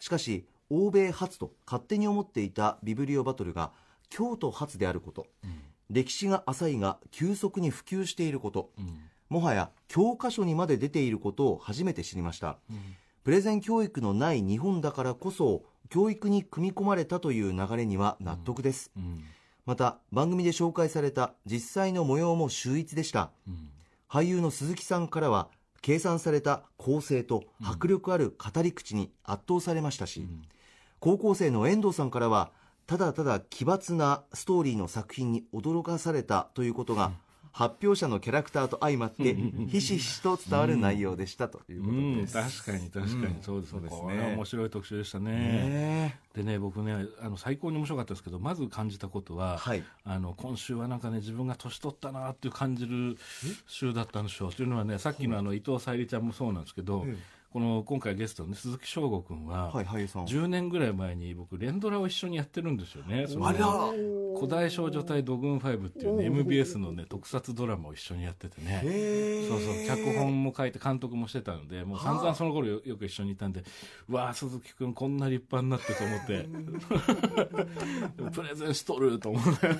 [0.00, 3.72] しかし、欧米発と勝手に思っていたビブリオバトルが
[4.08, 5.26] 京都発であること、
[5.90, 8.70] 歴史が浅いが急速に普及していること、
[9.28, 12.58] もはや教科書にまで出ていることを初めて知りました、
[13.24, 19.24] プレゼン教育のない日本だからこそ教育に組み込まれたという流れには納得です、うん。
[19.64, 23.70] また番組で紹介された実際の模様も秀逸でした、うん。
[24.08, 25.48] 俳優の鈴木さんからは
[25.82, 30.26] 計算された構成と迫力ある語り口に圧倒されましたし、
[30.98, 32.50] 高校生の遠藤さんからは
[32.86, 37.12] ただただ奇抜なストーリーの作品に驚かされたということが、
[37.56, 39.34] 発表者のキャラクターと相まって
[39.70, 43.36] ひしひしと伝わる内容でしたというこうん、とです、確かに確かに。
[43.40, 44.00] そうですね,、そうですね。
[44.02, 45.30] これは面白い特集でしたね。
[45.30, 49.82] ねでね僕ねあの最高に面白かったですけどまず感じたことは、はい。
[50.04, 53.16] あの今週はなんかね自分が年取ったなっていう感じる
[53.66, 54.52] 週だったんでしょう。
[54.52, 57.06] というのはねさっきのあの伊藤沙莉ちゃんもそうなんですけど、
[57.56, 63.24] この今回ゲストの、ね、鈴木翔吾君は、はい俳優さん10年ぐらい前に僕連ドラを一緒にやってるんですよね。
[63.40, 63.66] あら。
[64.38, 68.82] 古代少女隊ドグン5っていう、ね、MBS の、ね、特撮ドラマを一緒にやっててね。
[68.84, 73.64] へそうそう脚本も書いて監督もしてたのでもう散々その頃よよく一緒にいたんで
[74.10, 76.46] うわあ鈴木君こんな立派になってと思って。
[78.36, 79.70] プレゼンしとると思って。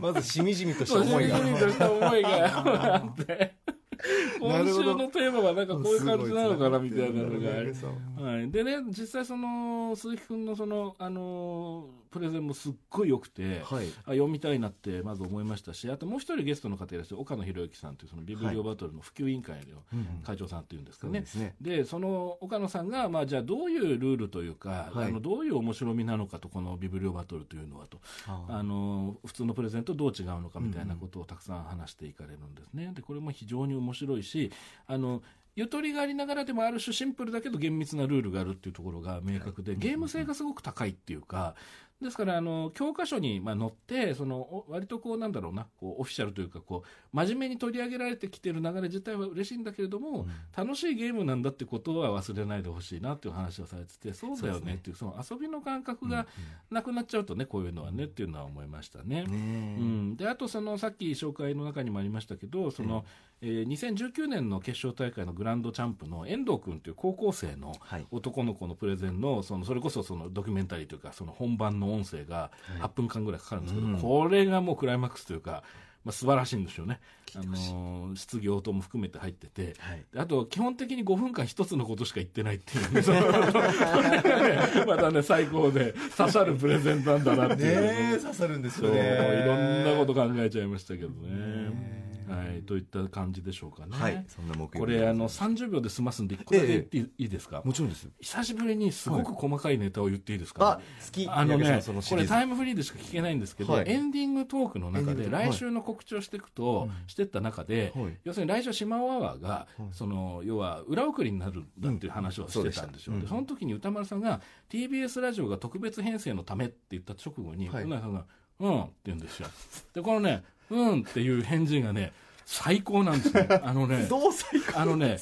[0.00, 1.36] まずしみじみとした思いが。
[1.36, 3.61] しみじみとした思いがあって
[4.40, 13.86] 今週のテーマはなんかこういう感じなのかなみたいなのがはい、でね実際その鈴木君のその、あのープレゼンもすっごい良くて、はい。
[14.04, 19.82] あ読みたいなってまず思いましたしあともう一人ゲストの方いらっしゃる岡野博之さんというそのビブリオバトルの普及委員会の
[20.22, 21.56] 会長さんっていうんですかね、そうですね。
[21.60, 25.08] でその岡野さんが、まあ、じゃあどういうルールというか、はい。
[25.08, 28.62] あのどういう面白みなのかとこのビブリオバトルというのはとああ。
[28.62, 32.92] の普通のプレゼンとどう違うのかみたいなことをたくさん話していかれるんですね。
[32.94, 34.52] でこれも非常に面白いし
[34.86, 35.22] あの
[35.54, 41.54] ゆとりがありながらでもある種シンプルだけど厳密なルールがあるっていうところが明確で、ゲーム性がすごく高いっていうか、
[42.02, 50.26] ですから、あの、教科書に、まあ、載って、その、お割とこう、なんだろうな、こう、オフィシャルというか、こう、真面目に取り上げられてきてる流れ自体は嬉しいんだけれども、
[50.56, 56.26] 楽しいゲームなんだってことは忘れないでほしいなっていう話をされてて、そうだよねっていう、その遊びの感覚が
[56.70, 59.24] なくなっちゃうとね、こういうのはねっていうのは思いましたね。
[59.28, 63.04] うん、であとそのさっき紹介の中にもありましたけどその、
[63.40, 68.06] えー2019年の決勝大会のグランドチャンプの遠藤君という高校生のはい。
[68.10, 75.62] 男の子のプレゼンのそのそれこそそのドキュメンタリーというかその本番の音声が8分間ぐらいかかるんですけど、これがもうクライマックスというか。
[76.04, 77.00] まあ、素晴らしいんですよね、
[77.36, 80.04] あのー質疑応答も含めて入ってて、はい。
[80.12, 88.20] であと基本的に5分間一つのことしか言ってないっていうね、 そのこれがねまたね最高で刺さるプレゼンなんだなっていう。
[88.20, 92.01] 刺さるんですそういろんなこと考えちゃいましたけどね。
[92.36, 93.96] はい、といった感じでしょうかね。
[93.96, 94.24] はい。
[94.28, 97.62] そんな木曜日これあの30秒で済ますんで一個だけ言っていい,、ですか？
[97.64, 100.80] もちろんです久しぶりにすごく細かいネタを言っていいですか、あ好
[101.12, 101.28] き。
[101.28, 103.90] あのねこれタイムフリーでしか聞けないんですけど、はい。
[103.90, 108.18] エンディングトークの中で来週の告知をしていくと、してった中で、はい。
[108.24, 113.14] 要するに来週島アワーが、その、要は裏送りになるんだっていう話をしてたんですよ。
[113.16, 117.84] うその時に歌丸さんが TBS ラジオが特別編成のためって言った直後に、はい。
[117.84, 118.24] 船井さんが、
[118.60, 119.48] うんって言うんですよ。
[119.94, 122.12] で、このね、うんっていう返事がね、
[122.46, 123.48] 最高なんですね。
[123.62, 125.18] あのね、どう最高あのね、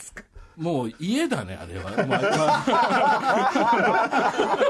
[0.57, 2.07] もう家だね、あれは。
[2.07, 4.59] まあ、あ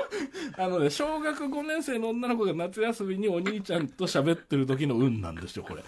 [0.68, 5.82] のね、小学5年生の女の子が夏休みにお兄ちゃんと喋ってる時の運なんですよ、これ。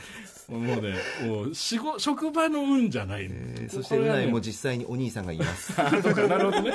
[0.48, 0.94] もうね、
[1.26, 3.24] もう、仕事、職場の運じゃない。
[3.30, 6.72] えーそしてうないも実際にお兄さんがいます あそうかなるほどね。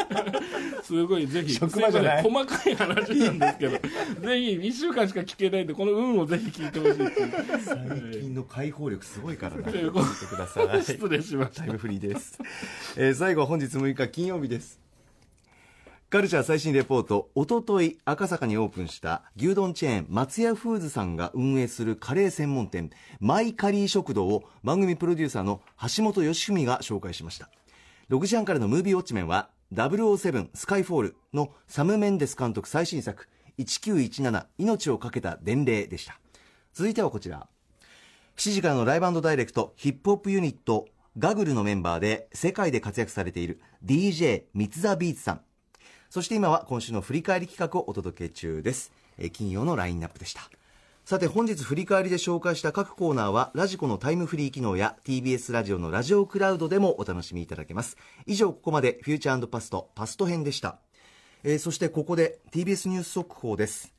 [0.84, 7.62] すごい、ぜひ、職場じゃない細かい話なんですけど、ぜひ、1週間しか聞けないんで、この運をぜひ聞いてほしいいう。
[7.64, 11.72] 最近の解放力すごいからなということ聞いてください失礼しましたタイ。
[11.72, 12.40] ムフリーです、
[12.96, 14.80] えー最後は本日6日金曜日です
[16.10, 25.60] カルチャー最新レポートおととい赤坂にオープンした牛丼チェーン松屋フーズさんが運営するカレー専門店マイカリー食堂を番組プロデューサーの
[25.98, 27.50] 橋本義文が紹介しました。
[28.10, 33.28] 6時半からのムービーウォッチメンは007スカイフォールのサム・メンデス監督最新作
[33.60, 36.18] 1917命をかけた伝令でした。
[36.74, 37.50] 続いてはこちら。
[38.38, 40.88] 7時からのライブダイレクトヒップホップユニット
[41.18, 45.42] ガグルのメンバーで世界で活躍されている DJ 三ツザビーツさん。
[46.10, 48.94] そして今は今週の振り返り企画をお届け中です。
[49.18, 50.42] え金曜のラインナップでした。
[51.04, 57.98] さて本日振り返りで紹介した各コーナーはラジコのタイムフリー機能や TBS ラジオのラジオクラウドでもお楽しみいただけます。
[58.26, 60.80] 以上ここまでフューチャーパストパスト編でした、
[61.44, 63.94] えーそしてここで TBS ニュース速報です。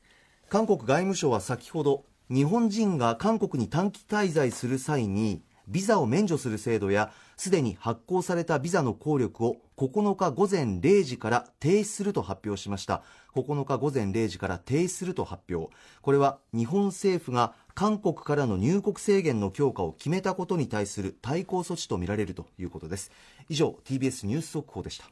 [0.49, 13.01] 韓国外務省は先ほど日本人が韓国に短期滞在する際にビザを免除する制度やすでに発行されたビザの効力を9日午前0時から停止すると発表しました
[13.33, 23.09] 9日午前0時から停止すると発表これは日本政府が韓国からの入国制限の強化を決めたことに対する対抗措置とみられるということです
[23.47, 25.05] 以上 TBS ニュース速報でした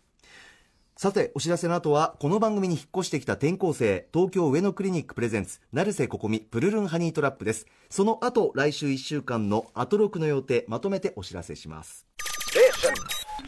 [0.97, 7.67] さて、お知らせの後は、この番組に引っ越してきた転校生、東京上野クリニックプレゼンツ、成瀬ここみ、プルルンハニートラップです。
[7.91, 12.06] その後、来週1週間のアトロクの予定、まとめてお知らせします。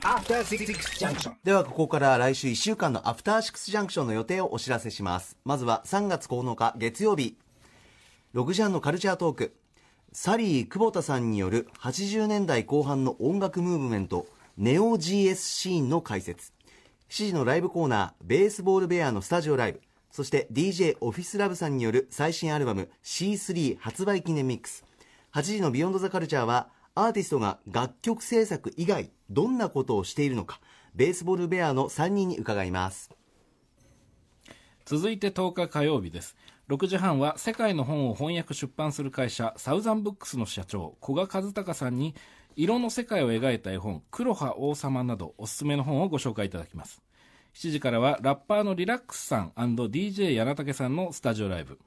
[0.01, 0.67] After Six
[0.99, 1.33] Junction.
[1.43, 5.35] では、ここから来週1週間のアフターシックスジャンクションの予定をお知らせします。
[5.43, 7.37] まずは3月9日月曜日、
[8.35, 9.55] 6時半のカルチャートーク、
[10.13, 14.27] サリー久保田さんによる80年代後半の音楽ムーブメント、
[14.57, 16.53] ネオ GS シーンの解説。
[17.09, 19.81] 7時のライブコーナー、ベースボールベアのスタジオライブ。
[20.11, 24.85] そして DJ オフィスラブさんによる最新アルバム C3 発売記念ミックス。
[25.33, 26.69] 8時のビヨンドザカルチャーは、
[27.01, 30.59] アーティストが楽曲制作以外、どんなことをしているのか、
[30.93, 33.09] ベースボールベアの3人に伺います。
[34.83, 36.35] 続いて10日火曜日です。
[36.67, 42.15] 6時半は世界の本を翻訳出版する会社サウザンブックスの社長古賀和孝さんに
[42.57, 47.01] 色の世界を描いた絵本「黒羽王様」などおすすめの本をご紹介いただきます。
[47.53, 51.79] 7時からはラッパーのリラックスさん &DJ 柳竹さんのスタジオライブ。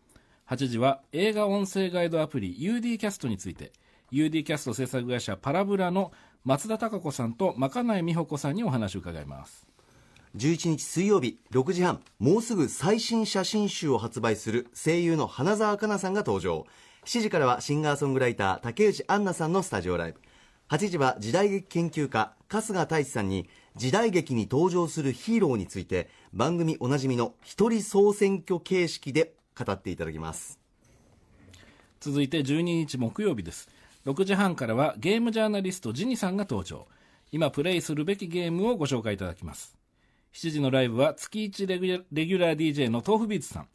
[0.49, 3.73] 8時は映画音声ガイドアプリ UD キャストについて。
[4.13, 6.13] UD キャスト制作会社パラブラの
[6.45, 9.67] 松田孝子さんとまかない美穂子さんにお話を伺います。
[10.37, 16.67] 11日水曜日6時半もうすぐ最新写真集を発売する声優の花澤香菜さんが登場。
[17.07, 20.21] 7時からはシンガーソングライター竹内杏奈さんのスタジオライブ。
[20.69, 30.59] 8時は時代劇研究家春日太一さんに時代劇に登場するヒーローについて番組おなじみの一人総選挙形式で語っていただきます。
[32.01, 33.69] 続いて12日木曜日です
[34.07, 36.87] 6時半からはゲームジャーナリストジニさんが登場
[37.31, 39.77] 今プレイするべきゲームをご紹介いただきます。
[40.35, 41.79] 7時のライブは月1レ
[42.27, 43.69] ギュラー DJ の豆腐ビーツさん。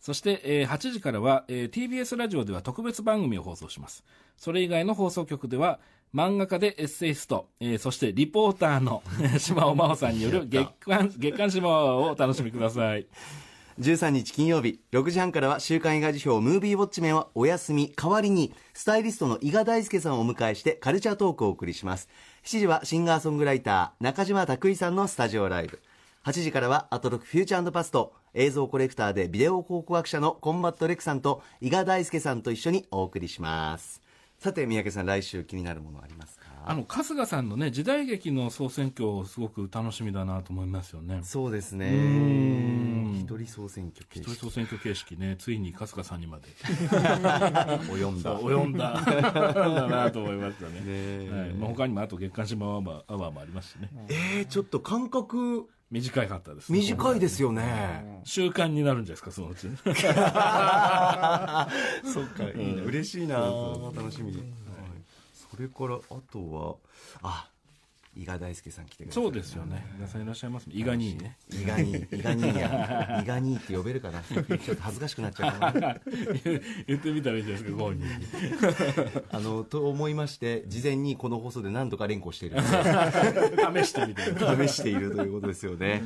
[0.00, 4.04] そして、えー8時からは、えー TBS ラジオでは特別番組を放送します。
[4.36, 5.80] それ以外の放送局では、
[6.14, 9.02] 漫画家でエッセイスト、えーそしてリポーターの
[9.38, 13.06] 島尾真央さんによる月刊、月刊島尾をお楽しみください。
[13.78, 22.08] 13日金曜日6時半からは週刊映画辞表ムービーウォッチメンはお休み代わりにスタイリストの伊賀大輔さんをお迎えしてカルチャートークをお送りします。
[22.44, 25.80] 7時はシンガーソングライター中島拓衣さんのスタジオライブ。
[26.24, 34.08] 8時からはアトロクフューチャーパスト映像コレクターでビデオ考古学者のコンバットレクさんと伊賀大輔さんと一緒にお送りします。
[34.38, 36.37] さて三宅さん来週気になるものあります
[36.68, 41.20] あの、春日さんのね、時代劇の総選挙、すごく楽しみだなと思いますよね。
[41.22, 50.72] そうですねん一人総選挙形一人式総選挙形式ね、ついに春日さんにまで 及んだ及んだだなと思いましたね。
[50.84, 53.88] えはいまあ、他にもあと月刊島アワーアワーもありますしね。
[54.10, 56.70] えー、ちょっと感覚短かったです。
[56.70, 58.20] 短いですよね。
[58.24, 59.68] 習慣になるんじゃないですか、そのうち。
[59.70, 59.74] そっ
[62.26, 62.82] か、いいな。
[62.82, 63.38] 嬉しいな。
[63.96, 64.36] 楽しみ。
[65.58, 66.76] はいそれから、あとは、
[67.20, 67.50] あ、
[68.14, 69.24] 伊賀大輔さん来てください。
[69.24, 69.84] そうですよね。
[69.96, 70.72] 皆さんいらっしゃいますね。
[70.76, 71.36] 伊賀にね。
[71.50, 73.20] 伊賀に、伊賀にや。
[73.24, 74.22] 伊賀にって呼べるかな。
[74.22, 75.96] ちょっと恥ずかしくなっちゃうかな。
[76.86, 78.26] 言ってみたらいいんじゃないですか、ご本人に。
[79.30, 82.68] あの、と思いまして、事前にこの放送で何度か連呼しているの試
[83.88, 84.22] してみて。
[84.68, 86.02] 試しているということですよね。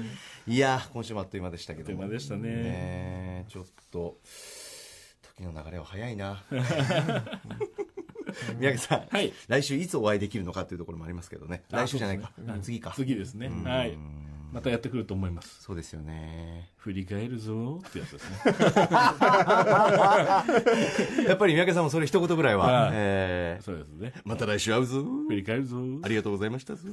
[0.47, 1.95] いや、今週もあっという間でしたけども。
[1.95, 2.43] っという間でしたね。
[2.43, 4.19] ねちょっと、
[5.37, 6.43] 時の流れは早いな。
[8.59, 11.63] 宮城さん、はい来週いつお会いできるのかというところもありますけどね。
[11.71, 12.33] 来週じゃないか。
[12.63, 12.93] 次か。
[12.95, 13.51] 次ですね。
[13.65, 13.97] はい。
[14.53, 15.63] またやってくると思います。
[15.63, 16.69] そうですよね。
[16.77, 18.37] 振り返るぞーってやつですね。
[21.27, 22.67] やっぱり宮家さんもそれ一言ぐらいは。
[22.67, 24.13] はいえーそうですね。
[24.25, 25.03] また来週会うぞ。
[25.29, 26.83] 振り返るぞーありがとうございましたぞ。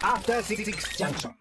[0.00, 1.34] After Six Junction.